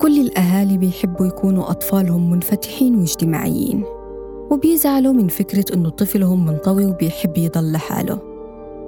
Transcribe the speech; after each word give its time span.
كل 0.00 0.20
الأهالي 0.20 0.78
بيحبوا 0.78 1.26
يكونوا 1.26 1.70
أطفالهم 1.70 2.30
منفتحين 2.30 2.98
واجتماعيين. 2.98 3.84
وبيزعلوا 4.50 5.12
من 5.12 5.28
فكرة 5.28 5.64
إنه 5.74 5.88
طفلهم 5.88 6.46
منطوي 6.46 6.86
وبيحب 6.86 7.38
يضل 7.38 7.72
لحاله. 7.72 8.18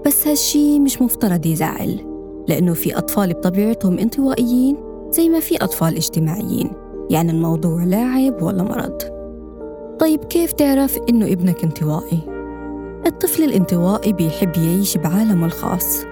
بس 0.07 0.27
هالشي 0.27 0.79
مش 0.79 1.03
مفترض 1.03 1.47
يزعل 1.47 2.01
لأنه 2.49 2.75
في 2.75 2.99
أطفال 2.99 3.35
بطبيعتهم 3.35 3.99
انطوائيين 3.99 4.77
زي 5.11 5.29
ما 5.29 5.41
في 5.41 5.57
أطفال 5.57 5.97
اجتماعيين 5.97 6.71
يعني 7.11 7.33
الموضوع 7.33 7.85
لا 7.85 8.05
عيب 8.05 8.43
ولا 8.43 8.63
مرض. 8.63 8.99
طيب 10.01 10.25
كيف 10.25 10.53
تعرف 10.53 10.99
إنه 11.09 11.27
ابنك 11.27 11.65
انطوائي؟ 11.65 12.19
الطفل 13.07 13.43
الانطوائي 13.43 14.13
بيحب 14.13 14.57
يعيش 14.57 14.97
بعالمه 14.97 15.47
الخاص 15.47 16.05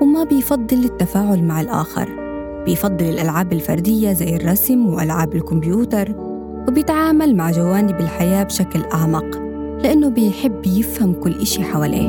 وما 0.00 0.24
بيفضل 0.24 0.84
التفاعل 0.84 1.44
مع 1.44 1.60
الآخر. 1.60 2.25
بيفضل 2.66 3.04
الألعاب 3.04 3.52
الفردية 3.52 4.12
زي 4.12 4.36
الرسم 4.36 4.86
وألعاب 4.86 5.34
الكمبيوتر 5.34 6.12
وبيتعامل 6.68 7.36
مع 7.36 7.50
جوانب 7.50 8.00
الحياة 8.00 8.42
بشكل 8.42 8.84
أعمق 8.94 9.42
لأنه 9.82 10.08
بيحب 10.08 10.66
يفهم 10.66 11.12
كل 11.12 11.40
إشي 11.40 11.62
حواليه. 11.62 12.08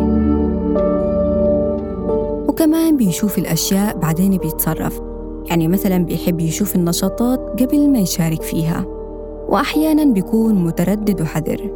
وكمان 2.48 2.98
بيشوف 2.98 3.38
الأشياء 3.38 3.98
بعدين 3.98 4.38
بيتصرف 4.38 5.02
يعني 5.46 5.68
مثلا 5.68 5.98
بيحب 5.98 6.40
يشوف 6.40 6.76
النشاطات 6.76 7.40
قبل 7.40 7.90
ما 7.90 8.00
يشارك 8.00 8.42
فيها 8.42 8.86
وأحيانا 9.50 10.14
بيكون 10.14 10.56
متردد 10.56 11.22
وحذر 11.22 11.72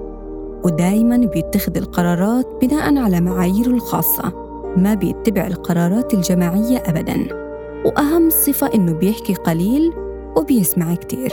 ودايما 0.63 1.17
بيتخذ 1.17 1.77
القرارات 1.77 2.47
بناء 2.61 2.97
على 2.97 3.21
معاييره 3.21 3.69
الخاصة 3.69 4.33
ما 4.77 4.93
بيتبع 4.93 5.47
القرارات 5.47 6.13
الجماعية 6.13 6.83
أبدا. 6.85 7.27
وأهم 7.85 8.29
صفة 8.29 8.73
إنه 8.73 8.93
بيحكي 8.93 9.33
قليل 9.33 9.93
وبيسمع 10.37 10.95
كتير. 10.95 11.31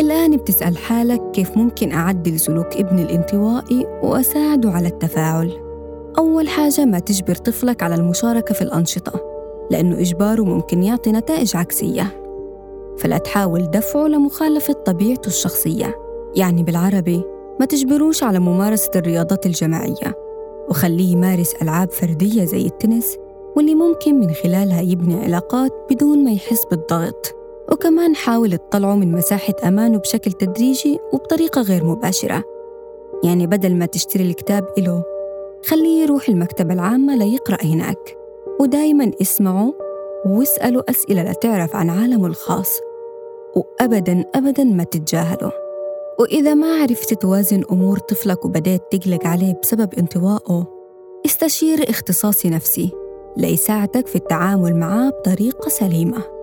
الآن 0.00 0.36
بتسأل 0.36 0.76
حالك 0.76 1.30
كيف 1.30 1.56
ممكن 1.56 1.92
أعدل 1.92 2.40
سلوك 2.40 2.76
ابني 2.76 3.02
الانطوائي 3.02 3.86
وأساعده 4.02 4.70
على 4.70 4.88
التفاعل. 4.88 5.52
أول 6.18 6.48
حاجة 6.48 6.84
ما 6.84 6.98
تجبر 6.98 7.34
طفلك 7.34 7.82
على 7.82 7.94
المشاركة 7.94 8.54
في 8.54 8.62
الأنشطة 8.62 9.20
لأنه 9.70 10.00
إجباره 10.00 10.42
ممكن 10.42 10.82
يعطي 10.82 11.12
نتائج 11.12 11.56
عكسية. 11.56 12.20
فلا 12.98 13.18
تحاول 13.18 13.70
دفعه 13.70 14.06
لمخالفة 14.06 14.72
طبيعته 14.72 15.26
الشخصية 15.28 15.98
يعني 16.36 16.62
بالعربي 16.62 17.22
ما 17.60 17.66
تجبروش 17.66 18.22
على 18.22 18.38
ممارسة 18.38 18.90
الرياضات 18.96 19.46
الجماعية. 19.46 20.14
وخليه 20.68 21.12
يمارس 21.12 21.54
ألعاب 21.62 21.90
فردية 21.90 22.44
زي 22.44 22.66
التنس 22.66 23.16
واللي 23.56 23.74
ممكن 23.74 24.20
من 24.20 24.30
خلالها 24.30 24.80
يبني 24.80 25.24
علاقات 25.24 25.72
بدون 25.90 26.24
ما 26.24 26.32
يحس 26.32 26.64
بالضغط. 26.70 27.34
وكمان 27.72 28.16
حاول 28.16 28.58
تطلعه 28.58 28.94
من 28.94 29.12
مساحة 29.12 29.54
أمانه 29.64 29.98
بشكل 29.98 30.32
تدريجي 30.32 30.98
وبطريقة 31.12 31.62
غير 31.62 31.84
مباشرة. 31.84 32.44
يعني 33.24 33.46
بدل 33.46 33.74
ما 33.74 33.86
تشتري 33.86 34.24
الكتاب 34.24 34.66
إله 34.78 35.02
خليه 35.66 36.02
يروح 36.02 36.28
المكتبة 36.28 36.74
العامة 36.74 37.16
ليقرأ 37.16 37.58
هناك. 37.64 38.16
ودايما 38.60 39.10
اسمعه 39.22 39.74
واسأله 40.26 40.84
أسئلة 40.88 41.22
لتعرف 41.22 41.76
عن 41.76 41.90
عالمه 41.90 42.26
الخاص. 42.26 42.80
وأبدا 43.56 44.24
أبدا 44.34 44.64
ما 44.64 44.84
تتجاهله 44.84 45.52
وإذا 46.18 46.54
ما 46.54 46.82
عرفت 46.82 47.14
توازن 47.14 47.62
أمور 47.72 47.98
طفلك 47.98 48.44
وبدأت 48.44 48.82
تقلق 48.92 49.26
عليه 49.26 49.54
بسبب 49.62 49.94
انطوائه 49.94 50.66
استشير 51.26 51.90
اختصاصي 51.90 52.50
نفسي. 52.50 53.03
ليساعدك 53.36 54.06
في 54.06 54.16
التعامل 54.16 54.76
معاه 54.76 55.10
بطريقة 55.10 55.68
سليمة. 55.68 56.33